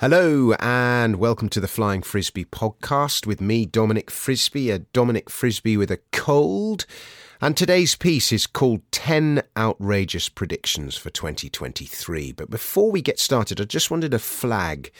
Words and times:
Hello 0.00 0.52
and 0.60 1.16
welcome 1.16 1.48
to 1.48 1.58
the 1.58 1.66
Flying 1.66 2.02
Frisby 2.02 2.44
podcast 2.44 3.26
with 3.26 3.40
me, 3.40 3.64
Dominic 3.64 4.10
Frisby, 4.10 4.68
a 4.68 4.80
Dominic 4.80 5.30
Frisby 5.30 5.78
with 5.78 5.90
a 5.90 6.00
cold. 6.12 6.84
And 7.40 7.56
today's 7.56 7.96
piece 7.96 8.30
is 8.30 8.46
called 8.46 8.82
10 8.92 9.42
Outrageous 9.56 10.28
Predictions 10.28 10.98
for 10.98 11.08
2023. 11.08 12.32
But 12.32 12.50
before 12.50 12.90
we 12.90 13.00
get 13.00 13.18
started, 13.18 13.58
I 13.58 13.64
just 13.64 13.90
wanted 13.90 14.10
to 14.10 14.18
flag 14.18 14.92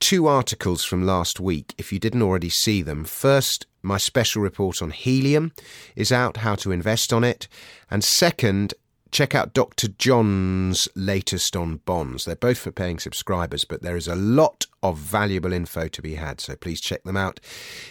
two 0.00 0.26
articles 0.26 0.82
from 0.82 1.06
last 1.06 1.38
week 1.38 1.72
if 1.78 1.92
you 1.92 2.00
didn't 2.00 2.22
already 2.22 2.50
see 2.50 2.82
them. 2.82 3.04
First, 3.04 3.66
my 3.80 3.96
special 3.96 4.42
report 4.42 4.82
on 4.82 4.90
helium 4.90 5.52
is 5.94 6.10
out, 6.10 6.38
how 6.38 6.56
to 6.56 6.72
invest 6.72 7.12
on 7.12 7.22
it. 7.22 7.46
And 7.92 8.02
second, 8.02 8.74
check 9.12 9.34
out 9.34 9.52
Dr. 9.52 9.88
John's 9.88 10.88
latest 10.96 11.54
on 11.54 11.76
bonds. 11.76 12.24
They're 12.24 12.34
both 12.34 12.58
for 12.58 12.72
paying 12.72 12.98
subscribers, 12.98 13.64
but 13.64 13.82
there 13.82 13.96
is 13.96 14.08
a 14.08 14.16
lot 14.16 14.66
of 14.82 14.98
valuable 14.98 15.52
info 15.52 15.86
to 15.88 16.02
be 16.02 16.14
had, 16.14 16.40
so 16.40 16.56
please 16.56 16.80
check 16.80 17.04
them 17.04 17.16
out 17.16 17.38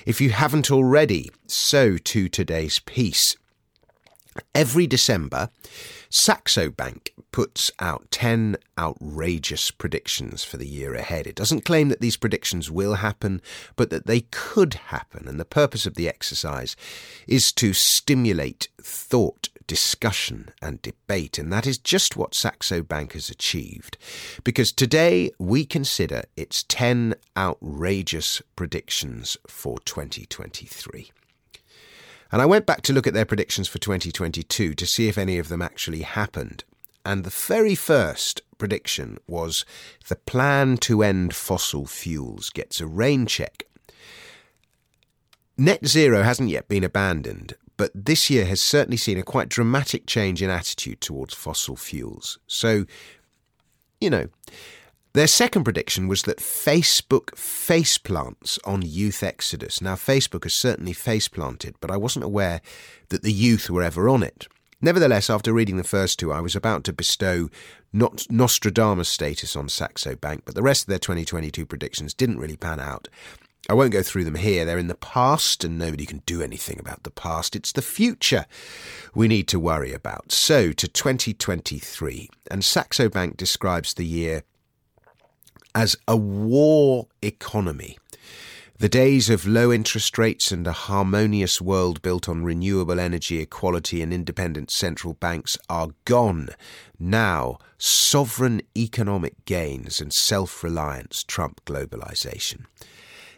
if 0.05 0.19
you 0.19 0.31
haven't 0.31 0.71
already. 0.71 1.31
So, 1.47 1.97
to 1.97 2.27
today's 2.27 2.79
piece. 2.79 3.37
Every 4.55 4.87
December, 4.87 5.49
Saxo 6.09 6.69
Bank 6.69 7.13
puts 7.31 7.69
out 7.79 8.09
10 8.11 8.55
outrageous 8.77 9.71
predictions 9.71 10.43
for 10.43 10.57
the 10.57 10.67
year 10.67 10.93
ahead. 10.93 11.27
It 11.27 11.35
doesn't 11.35 11.65
claim 11.65 11.89
that 11.89 12.01
these 12.01 12.17
predictions 12.17 12.71
will 12.71 12.95
happen, 12.95 13.41
but 13.75 13.89
that 13.89 14.07
they 14.07 14.21
could 14.31 14.75
happen. 14.75 15.27
And 15.27 15.39
the 15.39 15.45
purpose 15.45 15.85
of 15.85 15.95
the 15.95 16.07
exercise 16.07 16.77
is 17.27 17.51
to 17.53 17.73
stimulate 17.73 18.69
thought 18.81 19.49
discussion 19.71 20.49
and 20.61 20.81
debate, 20.81 21.39
and 21.39 21.49
that 21.49 21.65
is 21.65 21.77
just 21.77 22.17
what 22.17 22.35
Saxo 22.35 22.83
Bank 22.83 23.13
has 23.13 23.29
achieved. 23.29 23.97
Because 24.43 24.73
today 24.73 25.31
we 25.39 25.63
consider 25.65 26.23
its 26.35 26.63
10 26.63 27.15
outrageous 27.37 28.41
predictions 28.57 29.37
for 29.47 29.79
2023. 29.85 31.09
And 32.33 32.41
I 32.41 32.45
went 32.45 32.65
back 32.65 32.81
to 32.81 32.91
look 32.91 33.07
at 33.07 33.13
their 33.13 33.23
predictions 33.23 33.69
for 33.69 33.77
2022 33.77 34.73
to 34.73 34.85
see 34.85 35.07
if 35.07 35.17
any 35.17 35.37
of 35.37 35.47
them 35.47 35.61
actually 35.61 36.01
happened. 36.01 36.65
And 37.05 37.23
the 37.23 37.29
very 37.29 37.73
first 37.73 38.41
prediction 38.57 39.19
was 39.25 39.63
the 40.09 40.17
plan 40.17 40.75
to 40.79 41.01
end 41.01 41.33
fossil 41.33 41.85
fuels 41.85 42.49
gets 42.49 42.81
a 42.81 42.87
rain 42.87 43.25
check. 43.25 43.63
Net 45.57 45.87
zero 45.87 46.23
hasn't 46.23 46.49
yet 46.49 46.67
been 46.67 46.83
abandoned, 46.83 47.53
but 47.81 47.89
this 47.95 48.29
year 48.29 48.45
has 48.45 48.61
certainly 48.61 48.95
seen 48.95 49.17
a 49.17 49.23
quite 49.23 49.49
dramatic 49.49 50.05
change 50.05 50.43
in 50.43 50.51
attitude 50.51 51.01
towards 51.01 51.33
fossil 51.33 51.75
fuels. 51.75 52.37
So, 52.45 52.85
you 53.99 54.11
know, 54.11 54.27
their 55.13 55.25
second 55.25 55.63
prediction 55.63 56.07
was 56.07 56.21
that 56.21 56.37
Facebook 56.37 57.35
face 57.35 57.97
plants 57.97 58.59
on 58.65 58.83
youth 58.83 59.23
exodus. 59.23 59.81
Now, 59.81 59.95
Facebook 59.95 60.43
has 60.43 60.53
certainly 60.53 60.93
face 60.93 61.27
planted, 61.27 61.73
but 61.81 61.89
I 61.89 61.97
wasn't 61.97 62.23
aware 62.23 62.61
that 63.09 63.23
the 63.23 63.33
youth 63.33 63.67
were 63.67 63.81
ever 63.81 64.07
on 64.07 64.21
it. 64.21 64.47
Nevertheless, 64.79 65.27
after 65.27 65.51
reading 65.51 65.77
the 65.77 65.83
first 65.83 66.19
two, 66.19 66.31
I 66.31 66.39
was 66.39 66.55
about 66.55 66.83
to 66.83 66.93
bestow 66.93 67.49
not 67.91 68.27
Nostradamus 68.29 69.09
status 69.09 69.55
on 69.55 69.69
Saxo 69.69 70.15
Bank, 70.15 70.43
but 70.45 70.53
the 70.53 70.61
rest 70.61 70.83
of 70.83 70.89
their 70.89 70.99
2022 70.99 71.65
predictions 71.65 72.13
didn't 72.13 72.37
really 72.37 72.57
pan 72.57 72.79
out. 72.79 73.07
I 73.69 73.73
won't 73.73 73.93
go 73.93 74.01
through 74.01 74.23
them 74.23 74.35
here. 74.35 74.65
They're 74.65 74.77
in 74.77 74.87
the 74.87 74.95
past, 74.95 75.63
and 75.63 75.77
nobody 75.77 76.05
can 76.05 76.23
do 76.25 76.41
anything 76.41 76.79
about 76.79 77.03
the 77.03 77.11
past. 77.11 77.55
It's 77.55 77.71
the 77.71 77.81
future 77.81 78.45
we 79.13 79.27
need 79.27 79.47
to 79.49 79.59
worry 79.59 79.93
about. 79.93 80.31
So, 80.31 80.71
to 80.71 80.87
2023, 80.87 82.29
and 82.49 82.65
Saxo 82.65 83.07
Bank 83.07 83.37
describes 83.37 83.93
the 83.93 84.05
year 84.05 84.43
as 85.75 85.95
a 86.07 86.17
war 86.17 87.07
economy. 87.21 87.97
The 88.79 88.89
days 88.89 89.29
of 89.29 89.45
low 89.45 89.71
interest 89.71 90.17
rates 90.17 90.51
and 90.51 90.65
a 90.65 90.71
harmonious 90.71 91.61
world 91.61 92.01
built 92.01 92.27
on 92.27 92.43
renewable 92.43 92.99
energy, 92.99 93.39
equality, 93.39 94.01
and 94.01 94.11
independent 94.11 94.71
central 94.71 95.13
banks 95.13 95.55
are 95.69 95.89
gone. 96.05 96.49
Now, 96.97 97.59
sovereign 97.77 98.63
economic 98.75 99.45
gains 99.45 100.01
and 100.01 100.11
self 100.11 100.63
reliance 100.63 101.23
trump 101.23 101.63
globalization. 101.63 102.65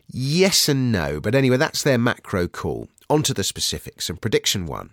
Yes 0.07 0.67
and 0.67 0.91
no, 0.91 1.19
but 1.19 1.35
anyway, 1.35 1.57
that's 1.57 1.83
their 1.83 1.97
macro 1.97 2.47
call. 2.47 2.89
On 3.09 3.23
to 3.23 3.33
the 3.33 3.43
specifics 3.43 4.09
and 4.09 4.21
prediction 4.21 4.65
one. 4.65 4.91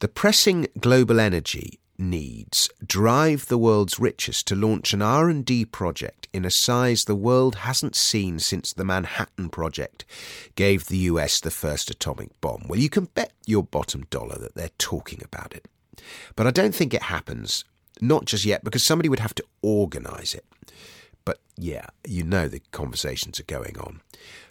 The 0.00 0.08
pressing 0.08 0.66
global 0.78 1.20
energy 1.20 1.78
needs 1.98 2.68
drive 2.86 3.46
the 3.46 3.58
world's 3.58 3.98
richest 3.98 4.46
to 4.48 4.54
launch 4.54 4.92
an 4.92 5.02
R&D 5.02 5.64
project 5.66 6.28
in 6.32 6.44
a 6.44 6.50
size 6.50 7.04
the 7.04 7.14
world 7.14 7.56
hasn't 7.56 7.96
seen 7.96 8.38
since 8.38 8.72
the 8.72 8.84
Manhattan 8.84 9.48
Project 9.48 10.04
gave 10.54 10.86
the 10.86 10.98
US 10.98 11.40
the 11.40 11.50
first 11.50 11.90
atomic 11.90 12.38
bomb. 12.40 12.66
Well, 12.68 12.78
you 12.78 12.90
can 12.90 13.06
bet 13.06 13.32
your 13.46 13.62
bottom 13.62 14.06
dollar 14.10 14.38
that 14.38 14.54
they're 14.54 14.70
talking 14.78 15.22
about 15.24 15.54
it. 15.54 15.66
But 16.34 16.46
I 16.46 16.50
don't 16.50 16.74
think 16.74 16.92
it 16.92 17.04
happens, 17.04 17.64
not 18.00 18.26
just 18.26 18.44
yet 18.44 18.62
because 18.62 18.84
somebody 18.84 19.08
would 19.08 19.20
have 19.20 19.34
to 19.36 19.44
organize 19.62 20.34
it. 20.34 20.44
But 21.26 21.40
yeah, 21.58 21.88
you 22.06 22.24
know 22.24 22.48
the 22.48 22.62
conversations 22.72 23.38
are 23.38 23.44
going 23.44 23.76
on. 23.78 24.00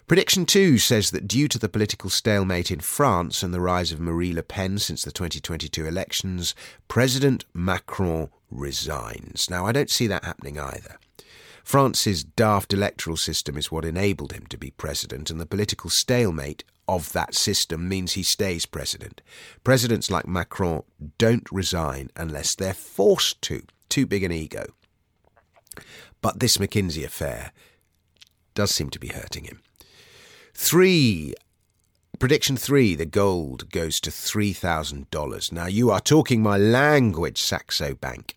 Prediction 0.06 0.46
2 0.46 0.78
says 0.78 1.10
that 1.10 1.26
due 1.26 1.48
to 1.48 1.58
the 1.58 1.68
political 1.68 2.10
stalemate 2.10 2.70
in 2.70 2.78
France 2.78 3.42
and 3.42 3.52
the 3.52 3.60
rise 3.60 3.90
of 3.90 3.98
Marie 3.98 4.32
Le 4.32 4.44
Pen 4.44 4.78
since 4.78 5.02
the 5.02 5.10
2022 5.10 5.84
elections, 5.84 6.54
President 6.86 7.44
Macron 7.52 8.28
resigns. 8.52 9.50
Now, 9.50 9.66
I 9.66 9.72
don't 9.72 9.90
see 9.90 10.06
that 10.06 10.24
happening 10.24 10.60
either. 10.60 11.00
France's 11.64 12.22
daft 12.22 12.72
electoral 12.72 13.16
system 13.16 13.56
is 13.56 13.72
what 13.72 13.84
enabled 13.84 14.32
him 14.32 14.46
to 14.46 14.56
be 14.56 14.70
president, 14.70 15.30
and 15.30 15.40
the 15.40 15.46
political 15.46 15.90
stalemate 15.90 16.62
of 16.86 17.12
that 17.12 17.34
system 17.34 17.88
means 17.88 18.12
he 18.12 18.22
stays 18.22 18.66
president. 18.66 19.20
Presidents 19.64 20.08
like 20.08 20.28
Macron 20.28 20.84
don't 21.18 21.50
resign 21.50 22.10
unless 22.14 22.54
they're 22.54 22.72
forced 22.72 23.42
to. 23.42 23.64
Too 23.88 24.06
big 24.06 24.22
an 24.22 24.30
ego. 24.30 24.66
But 26.20 26.40
this 26.40 26.56
McKinsey 26.56 27.04
affair 27.04 27.52
does 28.54 28.70
seem 28.70 28.90
to 28.90 28.98
be 28.98 29.08
hurting 29.08 29.44
him. 29.44 29.60
Three. 30.54 31.34
Prediction 32.18 32.56
three, 32.56 32.94
the 32.94 33.04
gold 33.04 33.70
goes 33.70 34.00
to 34.00 34.10
$3,000. 34.10 35.52
Now, 35.52 35.66
you 35.66 35.90
are 35.90 36.00
talking 36.00 36.42
my 36.42 36.56
language, 36.56 37.42
Saxo 37.42 37.94
Bank. 37.94 38.34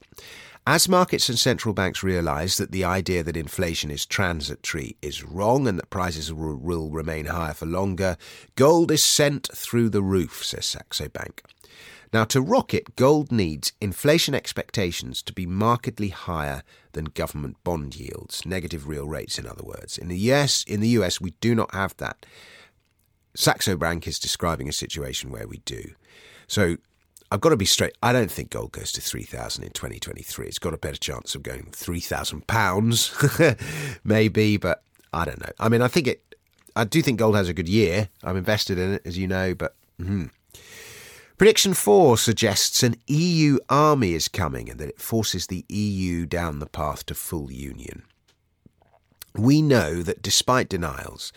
As 0.67 0.89
markets 0.89 1.29
and 1.29 1.39
central 1.39 1.73
banks 1.73 2.03
realise 2.03 2.57
that 2.57 2.71
the 2.71 2.83
idea 2.83 3.23
that 3.23 3.37
inflation 3.37 3.89
is 3.89 4.05
transitory 4.05 4.97
is 5.01 5.23
wrong 5.23 5.67
and 5.67 5.79
that 5.79 5.89
prices 5.89 6.31
will 6.31 6.91
remain 6.91 7.25
higher 7.25 7.53
for 7.53 7.65
longer, 7.65 8.17
gold 8.55 8.91
is 8.91 9.03
sent 9.03 9.49
through 9.55 9.89
the 9.89 10.03
roof, 10.03 10.43
says 10.43 10.65
Saxo 10.65 11.07
Bank. 11.09 11.41
Now, 12.11 12.23
to 12.25 12.41
rocket, 12.41 12.95
gold 12.95 13.31
needs 13.31 13.73
inflation 13.79 14.33
expectations 14.33 15.21
to 15.23 15.33
be 15.33 15.45
markedly 15.45 16.09
higher 16.09 16.63
than 16.93 17.05
government 17.05 17.57
bond 17.63 17.95
yields, 17.95 18.45
negative 18.45 18.87
real 18.87 19.07
rates, 19.07 19.37
in 19.37 19.45
other 19.45 19.63
words. 19.63 19.97
In 19.97 20.07
the 20.07 20.17
US, 20.31 20.63
in 20.63 20.79
the 20.79 20.87
US, 20.89 21.21
we 21.21 21.31
do 21.39 21.53
not 21.53 21.73
have 21.73 21.95
that. 21.97 22.25
Saxo 23.35 23.77
Bank 23.77 24.07
is 24.07 24.17
describing 24.17 24.67
a 24.67 24.73
situation 24.73 25.29
where 25.29 25.47
we 25.47 25.59
do. 25.59 25.93
So 26.47 26.77
I've 27.31 27.41
got 27.41 27.49
to 27.49 27.57
be 27.57 27.65
straight. 27.65 27.93
I 28.01 28.11
don't 28.11 28.31
think 28.31 28.49
gold 28.49 28.71
goes 28.71 28.91
to 28.93 29.01
3,000 29.01 29.63
in 29.63 29.69
2023. 29.69 30.47
It's 30.47 30.57
got 30.57 30.73
a 30.73 30.77
better 30.77 30.97
chance 30.97 31.35
of 31.35 31.43
going 31.43 31.69
3,000 31.71 32.47
pounds, 32.47 33.13
maybe, 34.03 34.57
but 34.57 34.83
I 35.13 35.25
don't 35.25 35.39
know. 35.39 35.51
I 35.59 35.69
mean, 35.69 35.83
I 35.83 35.87
think 35.87 36.07
it, 36.07 36.35
I 36.75 36.85
do 36.85 37.03
think 37.03 37.19
gold 37.19 37.35
has 37.35 37.49
a 37.49 37.53
good 37.53 37.69
year. 37.69 38.09
I'm 38.23 38.35
invested 38.35 38.79
in 38.79 38.93
it, 38.95 39.03
as 39.05 39.17
you 39.17 39.27
know, 39.27 39.53
but 39.53 39.75
hmm. 39.99 40.25
Prediction 41.39 41.73
4 41.73 42.17
suggests 42.17 42.83
an 42.83 42.97
EU 43.07 43.59
army 43.69 44.13
is 44.13 44.27
coming 44.27 44.69
and 44.69 44.77
that 44.77 44.89
it 44.89 44.99
forces 44.99 45.47
the 45.47 45.63
EU 45.69 46.25
down 46.25 46.59
the 46.59 46.65
path 46.65 47.05
to 47.05 47.15
full 47.15 47.49
union. 47.49 48.03
We 49.33 49.61
know 49.61 50.03
that 50.03 50.21
despite 50.21 50.67
denials, 50.67 51.31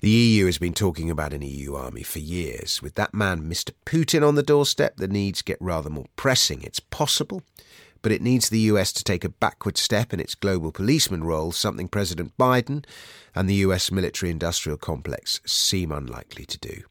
the 0.00 0.10
EU 0.10 0.44
has 0.44 0.58
been 0.58 0.74
talking 0.74 1.08
about 1.08 1.32
an 1.32 1.40
EU 1.40 1.74
army 1.74 2.02
for 2.02 2.18
years. 2.18 2.82
With 2.82 2.96
that 2.96 3.14
man, 3.14 3.48
Mr. 3.48 3.70
Putin, 3.86 4.28
on 4.28 4.34
the 4.34 4.42
doorstep, 4.42 4.98
the 4.98 5.08
needs 5.08 5.40
get 5.40 5.56
rather 5.58 5.88
more 5.88 6.08
pressing. 6.16 6.62
It's 6.62 6.80
possible, 6.80 7.42
but 8.02 8.12
it 8.12 8.20
needs 8.20 8.50
the 8.50 8.68
US 8.72 8.92
to 8.92 9.02
take 9.02 9.24
a 9.24 9.30
backward 9.30 9.78
step 9.78 10.12
in 10.12 10.20
its 10.20 10.34
global 10.34 10.70
policeman 10.70 11.24
role, 11.24 11.50
something 11.50 11.88
President 11.88 12.36
Biden 12.36 12.84
and 13.34 13.48
the 13.48 13.64
US 13.66 13.90
military 13.90 14.30
industrial 14.30 14.76
complex 14.76 15.40
seem 15.46 15.92
unlikely 15.92 16.44
to 16.44 16.58
do. 16.58 16.82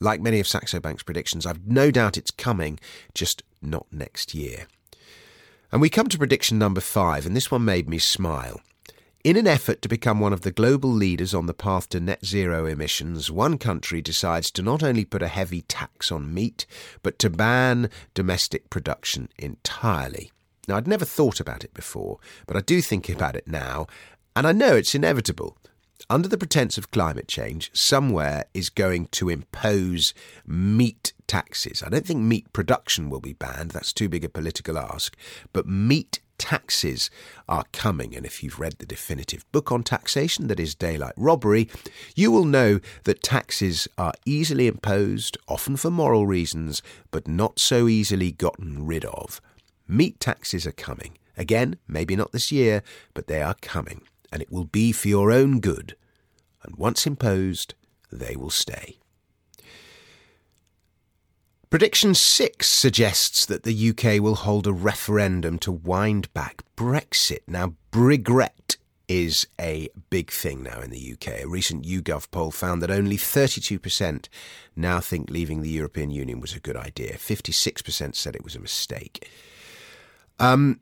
Like 0.00 0.20
many 0.20 0.38
of 0.40 0.46
Saxo 0.46 0.80
Bank's 0.80 1.02
predictions, 1.02 1.46
I've 1.46 1.66
no 1.66 1.90
doubt 1.90 2.16
it's 2.16 2.30
coming, 2.30 2.78
just 3.14 3.42
not 3.60 3.86
next 3.90 4.34
year. 4.34 4.66
And 5.72 5.80
we 5.80 5.90
come 5.90 6.06
to 6.08 6.18
prediction 6.18 6.58
number 6.58 6.80
five, 6.80 7.26
and 7.26 7.36
this 7.36 7.50
one 7.50 7.64
made 7.64 7.88
me 7.88 7.98
smile. 7.98 8.60
In 9.24 9.36
an 9.36 9.48
effort 9.48 9.82
to 9.82 9.88
become 9.88 10.20
one 10.20 10.32
of 10.32 10.42
the 10.42 10.52
global 10.52 10.90
leaders 10.90 11.34
on 11.34 11.46
the 11.46 11.52
path 11.52 11.88
to 11.90 12.00
net 12.00 12.24
zero 12.24 12.66
emissions, 12.66 13.30
one 13.30 13.58
country 13.58 14.00
decides 14.00 14.50
to 14.52 14.62
not 14.62 14.82
only 14.82 15.04
put 15.04 15.22
a 15.22 15.28
heavy 15.28 15.62
tax 15.62 16.12
on 16.12 16.32
meat, 16.32 16.64
but 17.02 17.18
to 17.18 17.28
ban 17.28 17.90
domestic 18.14 18.70
production 18.70 19.28
entirely. 19.36 20.30
Now, 20.68 20.76
I'd 20.76 20.86
never 20.86 21.04
thought 21.04 21.40
about 21.40 21.64
it 21.64 21.74
before, 21.74 22.18
but 22.46 22.56
I 22.56 22.60
do 22.60 22.80
think 22.80 23.08
about 23.08 23.34
it 23.34 23.48
now, 23.48 23.86
And 24.38 24.46
I 24.46 24.52
know 24.52 24.76
it's 24.76 24.94
inevitable. 24.94 25.56
Under 26.10 26.28
the 26.28 26.38
pretense 26.38 26.78
of 26.78 26.90
climate 26.90 27.28
change, 27.28 27.70
somewhere 27.74 28.44
is 28.54 28.70
going 28.70 29.06
to 29.08 29.28
impose 29.28 30.14
meat 30.46 31.12
taxes. 31.26 31.82
I 31.82 31.90
don't 31.90 32.06
think 32.06 32.20
meat 32.20 32.52
production 32.52 33.10
will 33.10 33.20
be 33.20 33.34
banned, 33.34 33.72
that's 33.72 33.92
too 33.92 34.08
big 34.08 34.24
a 34.24 34.28
political 34.28 34.78
ask, 34.78 35.16
but 35.52 35.66
meat 35.66 36.20
taxes 36.38 37.10
are 37.48 37.64
coming. 37.72 38.16
And 38.16 38.24
if 38.24 38.42
you've 38.42 38.60
read 38.60 38.76
the 38.78 38.86
definitive 38.86 39.44
book 39.52 39.70
on 39.70 39.82
taxation, 39.82 40.46
that 40.46 40.60
is 40.60 40.74
Daylight 40.74 41.14
Robbery, 41.16 41.68
you 42.14 42.30
will 42.30 42.44
know 42.44 42.80
that 43.04 43.22
taxes 43.22 43.86
are 43.98 44.14
easily 44.24 44.66
imposed, 44.66 45.36
often 45.46 45.76
for 45.76 45.90
moral 45.90 46.26
reasons, 46.26 46.80
but 47.10 47.28
not 47.28 47.58
so 47.58 47.88
easily 47.88 48.32
gotten 48.32 48.86
rid 48.86 49.04
of. 49.04 49.40
Meat 49.86 50.20
taxes 50.20 50.66
are 50.66 50.72
coming. 50.72 51.18
Again, 51.36 51.76
maybe 51.86 52.16
not 52.16 52.32
this 52.32 52.50
year, 52.50 52.82
but 53.14 53.26
they 53.26 53.42
are 53.42 53.56
coming, 53.60 54.02
and 54.32 54.42
it 54.42 54.52
will 54.52 54.64
be 54.64 54.92
for 54.92 55.08
your 55.08 55.32
own 55.32 55.60
good. 55.60 55.96
And 56.62 56.76
once 56.76 57.06
imposed, 57.06 57.74
they 58.10 58.36
will 58.36 58.50
stay. 58.50 58.98
Prediction 61.70 62.14
6 62.14 62.70
suggests 62.80 63.44
that 63.44 63.62
the 63.62 63.90
UK 63.90 64.22
will 64.22 64.36
hold 64.36 64.66
a 64.66 64.72
referendum 64.72 65.58
to 65.58 65.70
wind 65.70 66.32
back 66.32 66.62
Brexit. 66.76 67.40
Now, 67.46 67.74
Bregret 67.92 68.78
is 69.06 69.46
a 69.60 69.88
big 70.08 70.30
thing 70.30 70.62
now 70.62 70.80
in 70.80 70.90
the 70.90 71.12
UK. 71.12 71.42
A 71.42 71.46
recent 71.46 71.84
YouGov 71.84 72.30
poll 72.30 72.50
found 72.50 72.80
that 72.82 72.90
only 72.90 73.16
32% 73.16 74.28
now 74.76 75.00
think 75.00 75.28
leaving 75.28 75.60
the 75.60 75.68
European 75.68 76.10
Union 76.10 76.40
was 76.40 76.54
a 76.54 76.60
good 76.60 76.76
idea. 76.76 77.14
56% 77.14 78.14
said 78.14 78.34
it 78.34 78.44
was 78.44 78.56
a 78.56 78.60
mistake. 78.60 79.28
Um, 80.38 80.80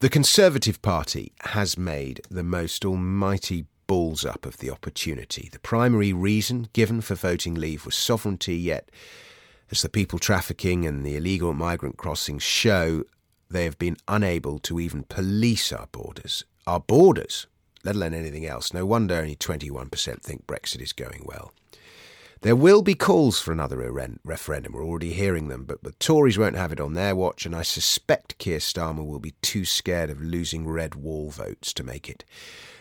the 0.00 0.08
Conservative 0.10 0.82
Party 0.82 1.32
has 1.40 1.78
made 1.78 2.20
the 2.30 2.42
most 2.42 2.84
almighty 2.84 3.64
balls 3.86 4.26
up 4.26 4.44
of 4.44 4.58
the 4.58 4.70
opportunity. 4.70 5.48
The 5.50 5.58
primary 5.58 6.12
reason 6.12 6.68
given 6.74 7.00
for 7.00 7.14
voting 7.14 7.54
leave 7.54 7.86
was 7.86 7.94
sovereignty, 7.94 8.56
yet 8.56 8.90
as 9.70 9.80
the 9.80 9.88
people 9.88 10.18
trafficking 10.18 10.84
and 10.84 11.04
the 11.04 11.16
illegal 11.16 11.54
migrant 11.54 11.96
crossings 11.96 12.42
show, 12.42 13.04
they 13.48 13.64
have 13.64 13.78
been 13.78 13.96
unable 14.06 14.58
to 14.60 14.80
even 14.80 15.04
police 15.04 15.72
our 15.72 15.86
borders. 15.92 16.44
Our 16.66 16.80
borders, 16.80 17.46
let 17.82 17.94
alone 17.94 18.12
anything 18.12 18.44
else. 18.44 18.74
No 18.74 18.84
wonder 18.84 19.14
only 19.14 19.36
21% 19.36 20.20
think 20.20 20.46
Brexit 20.46 20.82
is 20.82 20.92
going 20.92 21.22
well. 21.24 21.52
There 22.42 22.56
will 22.56 22.82
be 22.82 22.94
calls 22.94 23.40
for 23.40 23.50
another 23.50 23.78
referendum. 24.24 24.72
We're 24.72 24.84
already 24.84 25.14
hearing 25.14 25.48
them, 25.48 25.64
but 25.64 25.82
the 25.82 25.92
Tories 25.92 26.38
won't 26.38 26.56
have 26.56 26.70
it 26.70 26.80
on 26.80 26.92
their 26.92 27.16
watch, 27.16 27.46
and 27.46 27.56
I 27.56 27.62
suspect 27.62 28.38
Keir 28.38 28.58
Starmer 28.58 29.06
will 29.06 29.18
be 29.18 29.34
too 29.42 29.64
scared 29.64 30.10
of 30.10 30.20
losing 30.20 30.68
red 30.68 30.94
wall 30.94 31.30
votes 31.30 31.72
to 31.72 31.82
make 31.82 32.08
it 32.08 32.24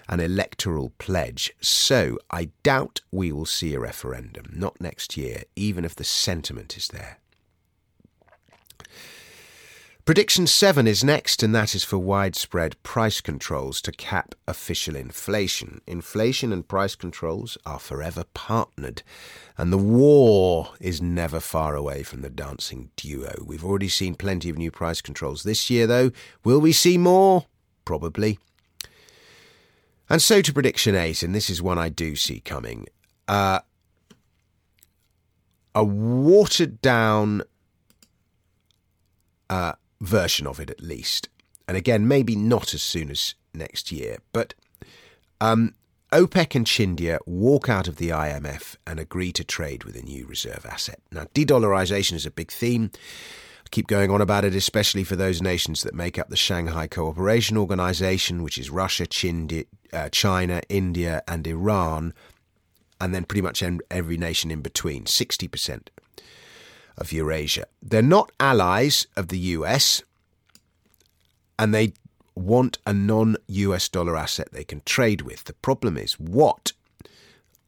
an 0.07 0.19
electoral 0.19 0.92
pledge. 0.98 1.54
So 1.62 2.19
I 2.30 2.50
doubt 2.63 3.02
we 3.12 3.31
will 3.31 3.46
see 3.46 3.74
a 3.74 3.80
referendum, 3.80 4.52
not 4.54 4.80
next 4.80 5.18
year, 5.18 5.44
even 5.56 5.86
if 5.86 5.96
the 5.96 6.04
sentiment 6.04 6.78
is 6.78 6.90
there. 6.90 7.19
Prediction 10.06 10.46
7 10.46 10.86
is 10.86 11.04
next, 11.04 11.42
and 11.42 11.56
that 11.56 11.74
is 11.74 11.84
for 11.84 11.98
widespread 11.98 12.81
price 12.84 13.22
controls 13.22 13.81
to 13.81 13.92
cap 13.92 14.36
official 14.48 14.96
inflation. 14.96 15.81
Inflation 15.88 16.54
and 16.54 16.68
price 16.68 16.94
controls 16.94 17.57
are 17.66 17.80
forever 17.80 18.24
partnered, 18.36 19.02
and 19.57 19.74
the 19.74 19.80
war 19.80 20.74
is 20.80 21.02
never 21.02 21.40
far 21.40 21.75
away 21.75 22.04
from 22.04 22.22
the 22.22 22.30
dancing 22.30 22.92
duo. 22.96 23.34
We've 23.44 23.66
already 23.66 23.90
seen 23.90 24.13
plenty 24.13 24.48
of 24.48 24.60
new 24.60 24.69
price 24.69 25.02
controls 25.02 25.42
this 25.42 25.72
year, 25.72 25.88
though. 25.88 26.12
Will 26.44 26.60
we 26.60 26.72
see 26.72 27.00
more? 27.00 27.48
Probably. 27.84 28.38
And 30.08 30.22
so 30.22 30.40
to 30.40 30.54
prediction 30.54 30.94
eight, 30.94 31.24
and 31.24 31.34
this 31.34 31.50
is 31.50 31.63
one 31.63 31.80
I 31.80 31.90
do 31.90 32.16
see 32.16 32.42
coming. 32.42 32.86
Uh, 33.28 33.62
a 35.74 35.84
watered 35.84 36.80
down 36.80 37.42
uh, 39.50 39.74
version 40.02 40.48
of 40.48 40.60
it, 40.60 40.70
at 40.70 40.82
least. 40.82 41.30
And 41.68 41.78
again, 41.78 42.08
maybe 42.08 42.36
not 42.36 42.74
as 42.74 42.82
soon 42.82 43.10
as 43.10 43.36
next 43.54 43.92
year, 43.92 44.18
but 44.34 44.54
um, 45.42 45.74
OPEC 46.12 46.56
and 46.56 46.66
Chindia 46.66 47.20
walk 47.26 47.70
out 47.70 47.88
of 47.88 47.98
the 47.98 48.10
IMF 48.10 48.76
and 48.86 49.00
agree 49.00 49.32
to 49.34 49.44
trade 49.44 49.84
with 49.84 49.96
a 49.96 50.02
new 50.02 50.26
reserve 50.26 50.66
asset. 50.70 51.00
Now, 51.12 51.26
de 51.34 51.46
dollarization 51.46 52.14
is 52.14 52.26
a 52.26 52.32
big 52.32 52.52
theme 52.52 52.92
I 53.66 53.70
keep 53.72 53.88
going 53.88 54.12
on 54.12 54.22
about 54.22 54.46
it, 54.46 54.54
especially 54.54 55.04
for 55.04 55.16
those 55.16 55.42
nations 55.42 55.82
that 55.84 55.96
make 55.96 56.20
up 56.20 56.30
the 56.30 56.36
Shanghai 56.36 56.86
Cooperation 56.86 57.58
Organization, 57.58 58.44
which 58.44 58.60
is 58.60 58.70
Russia, 58.70 59.08
uh, 59.92 60.10
China, 60.10 60.62
India, 60.70 61.24
and 61.28 61.48
Iran, 61.48 62.14
and 63.02 63.14
then 63.14 63.26
pretty 63.26 63.42
much 63.42 63.64
every 63.90 64.18
nation 64.18 64.52
in 64.52 64.62
between, 64.62 65.06
60% 65.06 65.88
of 66.98 67.12
Eurasia. 67.12 67.66
They're 67.82 68.02
not 68.02 68.32
allies 68.40 69.08
of 69.16 69.28
the 69.28 69.40
US, 69.40 70.04
and 71.58 71.74
they 71.74 71.94
want 72.36 72.78
a 72.86 72.94
non 72.94 73.38
US 73.48 73.90
dollar 73.90 74.18
asset 74.18 74.50
they 74.52 74.64
can 74.64 74.82
trade 74.86 75.22
with. 75.22 75.46
The 75.46 75.54
problem 75.54 75.98
is 75.98 76.14
what? 76.20 76.74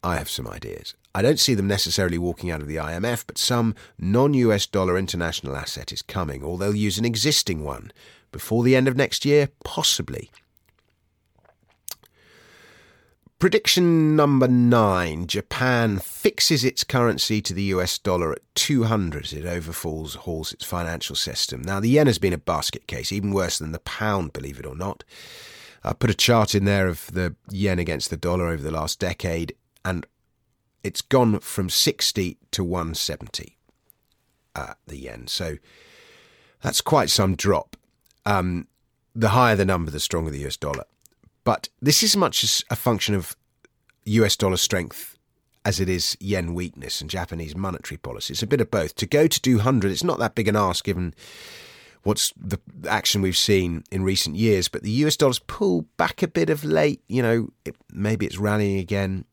I 0.03 0.17
have 0.17 0.29
some 0.29 0.47
ideas. 0.47 0.93
I 1.15 1.21
don't 1.21 1.39
see 1.39 1.55
them 1.55 1.67
necessarily 1.67 2.17
walking 2.17 2.51
out 2.51 2.61
of 2.61 2.67
the 2.67 2.75
IMF, 2.75 3.25
but 3.25 3.37
some 3.37 3.75
non 3.97 4.33
US 4.35 4.65
dollar 4.67 4.97
international 4.97 5.55
asset 5.55 5.91
is 5.91 6.01
coming, 6.01 6.43
or 6.43 6.57
they'll 6.57 6.75
use 6.75 6.97
an 6.97 7.05
existing 7.05 7.63
one 7.63 7.91
before 8.31 8.63
the 8.63 8.75
end 8.75 8.87
of 8.87 8.95
next 8.95 9.25
year, 9.25 9.49
possibly. 9.63 10.29
Prediction 13.39 14.15
number 14.15 14.47
nine 14.47 15.27
Japan 15.27 15.99
fixes 15.99 16.63
its 16.63 16.83
currency 16.83 17.39
to 17.43 17.53
the 17.53 17.65
US 17.65 17.99
dollar 17.99 18.31
at 18.31 18.41
200 18.55 19.25
as 19.25 19.33
it 19.33 19.45
overfalls 19.45 20.15
hauls 20.15 20.53
its 20.53 20.65
financial 20.65 21.15
system. 21.15 21.61
Now, 21.61 21.79
the 21.79 21.89
yen 21.89 22.07
has 22.07 22.17
been 22.17 22.33
a 22.33 22.39
basket 22.39 22.87
case, 22.87 23.11
even 23.11 23.31
worse 23.31 23.59
than 23.59 23.73
the 23.73 23.79
pound, 23.79 24.33
believe 24.33 24.59
it 24.59 24.65
or 24.65 24.75
not. 24.75 25.03
I 25.83 25.93
put 25.93 26.09
a 26.09 26.15
chart 26.15 26.55
in 26.55 26.65
there 26.65 26.87
of 26.87 27.11
the 27.13 27.35
yen 27.51 27.77
against 27.77 28.09
the 28.09 28.17
dollar 28.17 28.47
over 28.47 28.63
the 28.63 28.71
last 28.71 28.99
decade, 28.99 29.53
and 29.85 30.07
it's 30.83 31.01
gone 31.01 31.39
from 31.39 31.69
60 31.69 32.39
to 32.49 32.63
170 32.63 33.55
uh, 34.55 34.73
the 34.87 34.97
yen. 34.97 35.27
So 35.27 35.57
that's 36.63 36.81
quite 36.81 37.11
some 37.11 37.35
drop. 37.35 37.77
Um, 38.25 38.67
the 39.13 39.29
higher 39.29 39.55
the 39.55 39.63
number, 39.63 39.91
the 39.91 39.99
stronger 39.99 40.31
the 40.31 40.47
US 40.47 40.57
dollar. 40.57 40.85
But 41.47 41.69
this 41.81 42.03
is 42.03 42.17
much 42.17 42.43
as 42.43 42.61
a 42.69 42.75
function 42.75 43.15
of 43.15 43.33
US 44.03 44.35
dollar 44.35 44.57
strength 44.57 45.17
as 45.63 45.79
it 45.79 45.87
is 45.87 46.17
yen 46.19 46.53
weakness 46.53 46.99
and 46.99 47.09
Japanese 47.09 47.55
monetary 47.55 47.97
policy. 47.97 48.33
It's 48.33 48.43
a 48.43 48.47
bit 48.47 48.59
of 48.59 48.69
both. 48.69 48.95
To 48.95 49.05
go 49.05 49.27
to 49.27 49.41
200, 49.41 49.89
it's 49.89 50.03
not 50.03 50.19
that 50.19 50.35
big 50.35 50.49
an 50.49 50.57
ask 50.57 50.83
given 50.83 51.13
what's 52.03 52.33
the 52.35 52.59
action 52.89 53.21
we've 53.21 53.37
seen 53.37 53.85
in 53.91 54.03
recent 54.03 54.35
years. 54.35 54.67
But 54.67 54.83
the 54.83 54.91
US 55.05 55.15
dollar's 55.15 55.39
pulled 55.39 55.85
back 55.95 56.21
a 56.21 56.27
bit 56.27 56.49
of 56.49 56.65
late. 56.65 57.01
You 57.07 57.21
know, 57.21 57.47
it, 57.63 57.77
maybe 57.93 58.25
it's 58.25 58.37
rallying 58.37 58.79
again 58.79 59.23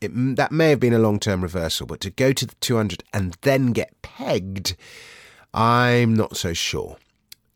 it, 0.00 0.12
that 0.36 0.52
may 0.52 0.70
have 0.70 0.78
been 0.78 0.94
a 0.94 1.00
long 1.00 1.18
term 1.18 1.42
reversal, 1.42 1.88
but 1.88 1.98
to 2.02 2.10
go 2.10 2.32
to 2.32 2.46
the 2.46 2.54
200 2.60 3.02
and 3.12 3.36
then 3.40 3.72
get 3.72 4.02
pegged, 4.02 4.76
I'm 5.52 6.14
not 6.14 6.36
so 6.36 6.52
sure. 6.52 6.96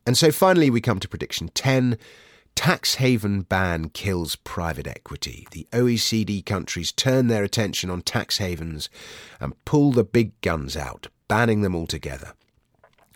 And 0.04 0.18
so 0.18 0.32
finally, 0.32 0.68
we 0.68 0.80
come 0.80 0.98
to 0.98 1.06
prediction 1.06 1.48
10 1.54 1.96
tax 2.54 2.96
haven 2.96 3.42
ban 3.42 3.88
kills 3.90 4.36
private 4.36 4.86
equity. 4.86 5.46
The 5.50 5.66
OECD 5.72 6.44
countries 6.44 6.92
turn 6.92 7.28
their 7.28 7.44
attention 7.44 7.90
on 7.90 8.02
tax 8.02 8.38
havens 8.38 8.88
and 9.40 9.62
pull 9.64 9.92
the 9.92 10.04
big 10.04 10.40
guns 10.40 10.76
out, 10.76 11.08
banning 11.28 11.62
them 11.62 11.74
altogether. 11.74 12.34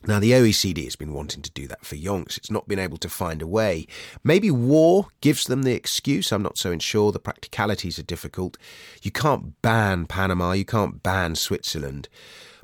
Now, 0.07 0.21
the 0.21 0.33
OECD 0.33 0.85
has 0.85 0.95
been 0.95 1.13
wanting 1.13 1.43
to 1.43 1.51
do 1.51 1.67
that 1.67 1.85
for 1.85 1.97
yonks. 1.97 2.37
It's 2.37 2.51
not 2.51 2.69
been 2.69 2.79
able 2.79 2.99
to 2.99 3.09
find 3.09 3.43
a 3.43 3.47
way. 3.47 3.87
Maybe 4.23 4.53
war 4.53 5.09
gives 5.21 5.45
them 5.45 5.65
the 5.65 5.75
excuse. 5.75 6.31
I'm 6.31 6.43
not 6.43 6.59
so 6.59 6.79
sure. 6.79 7.11
The 7.11 7.19
practicalities 7.19 7.99
are 7.99 8.05
difficult. 8.05 8.57
You 9.03 9.11
can't 9.11 9.61
ban 9.63 10.07
Panama, 10.07 10.53
you 10.53 10.65
can't 10.65 11.03
ban 11.03 11.35
Switzerland. 11.35 12.09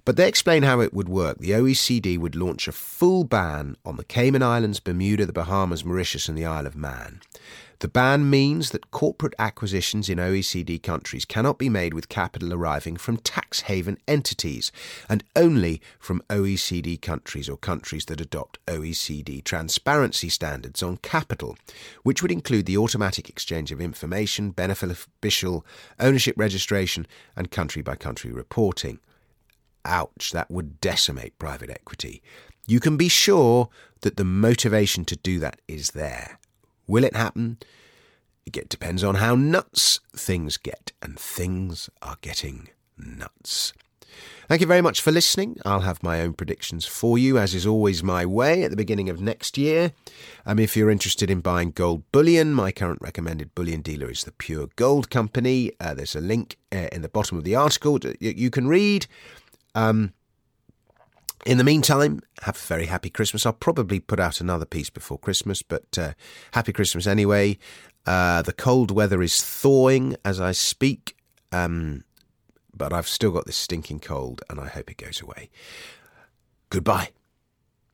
But 0.04 0.16
they 0.16 0.26
explain 0.26 0.64
how 0.64 0.80
it 0.80 0.92
would 0.92 1.09
work. 1.09 1.38
The 1.38 1.52
OECD 1.52 2.18
would 2.18 2.35
launch 2.35 2.66
a 2.66 2.73
full 2.73 3.23
ban 3.23 3.76
on 3.85 3.97
the 3.97 4.04
Cayman 4.04 4.42
Islands, 4.42 4.80
Bermuda, 4.80 5.26
the 5.26 5.32
Bahamas, 5.32 5.85
Mauritius, 5.85 6.28
and 6.28 6.37
the 6.37 6.44
Isle 6.44 6.66
of 6.66 6.75
Man. 6.75 7.21
The 7.78 7.88
ban 7.88 8.28
means 8.28 8.71
that 8.71 8.90
corporate 8.90 9.35
acquisitions 9.38 10.09
in 10.09 10.18
OECD 10.18 10.82
countries 10.82 11.25
cannot 11.25 11.59
be 11.59 11.68
made 11.68 11.94
with 11.94 12.09
capital 12.09 12.52
arriving 12.52 12.97
from 12.97 13.16
tax 13.16 13.62
haven 13.62 13.97
entities 14.09 14.73
and 15.09 15.23
only 15.37 15.80
from 16.00 16.23
OECD 16.30 17.00
countries 17.00 17.49
or 17.49 17.56
countries 17.56 18.04
that 18.06 18.21
adopt 18.21 18.64
OECD 18.66 19.42
transparency 19.44 20.28
standards 20.28 20.82
on 20.82 20.97
capital, 20.97 21.56
which 22.02 22.23
would 22.23 22.32
include 22.32 22.66
the 22.66 22.76
automatic 22.76 23.28
exchange 23.28 23.71
of 23.71 23.80
information, 23.80 24.50
beneficial 24.50 25.66
ownership 26.00 26.35
registration, 26.37 27.06
and 27.37 27.52
country 27.52 27.82
by 27.82 27.94
country 27.94 28.32
reporting. 28.32 28.99
Ouch, 29.84 30.32
that 30.32 30.50
would 30.50 30.80
decimate 30.80 31.38
private 31.38 31.70
equity. 31.70 32.22
You 32.66 32.80
can 32.80 32.96
be 32.96 33.08
sure 33.08 33.68
that 34.02 34.16
the 34.16 34.24
motivation 34.24 35.04
to 35.06 35.16
do 35.16 35.38
that 35.40 35.60
is 35.66 35.90
there. 35.90 36.38
Will 36.86 37.04
it 37.04 37.16
happen? 37.16 37.58
It 38.46 38.68
depends 38.68 39.04
on 39.04 39.16
how 39.16 39.34
nuts 39.34 40.00
things 40.14 40.56
get, 40.56 40.92
and 41.00 41.18
things 41.18 41.88
are 42.02 42.16
getting 42.20 42.68
nuts. 42.98 43.72
Thank 44.48 44.60
you 44.60 44.66
very 44.66 44.82
much 44.82 45.00
for 45.00 45.10
listening. 45.10 45.58
I'll 45.64 45.80
have 45.80 46.02
my 46.02 46.20
own 46.20 46.34
predictions 46.34 46.84
for 46.84 47.16
you, 47.16 47.38
as 47.38 47.54
is 47.54 47.66
always 47.66 48.02
my 48.02 48.26
way 48.26 48.64
at 48.64 48.70
the 48.70 48.76
beginning 48.76 49.08
of 49.08 49.20
next 49.20 49.56
year. 49.56 49.92
Um, 50.44 50.58
if 50.58 50.76
you're 50.76 50.90
interested 50.90 51.30
in 51.30 51.40
buying 51.40 51.70
gold 51.70 52.02
bullion, 52.12 52.52
my 52.52 52.72
current 52.72 53.00
recommended 53.00 53.54
bullion 53.54 53.80
dealer 53.80 54.10
is 54.10 54.24
the 54.24 54.32
Pure 54.32 54.68
Gold 54.76 55.08
Company. 55.08 55.72
Uh, 55.80 55.94
there's 55.94 56.16
a 56.16 56.20
link 56.20 56.58
uh, 56.70 56.88
in 56.92 57.02
the 57.02 57.08
bottom 57.08 57.38
of 57.38 57.44
the 57.44 57.54
article 57.54 57.98
that 58.00 58.20
you 58.20 58.50
can 58.50 58.68
read. 58.68 59.06
Um, 59.75 60.12
in 61.45 61.59
the 61.59 61.64
meantime, 61.64 62.21
have 62.43 62.57
a 62.57 62.67
very 62.67 62.87
happy 62.87 63.11
Christmas. 63.11 63.45
I'll 63.45 63.52
probably 63.52 63.99
put 64.00 64.21
out 64.21 64.41
another 64.41 64.64
piece 64.64 64.91
before 64.91 65.19
Christmas, 65.19 65.62
but 65.62 65.99
uh, 65.99 66.12
happy 66.52 66.73
Christmas 66.73 67.07
anyway. 67.07 67.59
Uh, 68.07 68.43
the 68.43 68.52
cold 68.52 68.91
weather 68.91 69.23
is 69.23 69.41
thawing 69.41 70.17
as 70.25 70.41
I 70.41 70.52
speak. 70.52 71.17
Um, 71.50 72.05
but 72.75 72.93
I've 72.93 73.09
still 73.09 73.31
got 73.31 73.47
this 73.47 73.57
stinking 73.57 74.00
cold 74.00 74.43
and 74.49 74.59
I 74.59 74.69
hope 74.69 74.91
it 74.91 74.97
goes 74.97 75.21
away. 75.21 75.50
Goodbye. 76.71 77.11